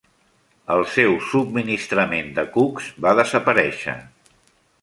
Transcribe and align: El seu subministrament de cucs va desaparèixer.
El 0.75 0.79
seu 0.93 1.17
subministrament 1.33 2.33
de 2.39 2.47
cucs 2.57 2.91
va 3.07 3.15
desaparèixer. 3.23 3.97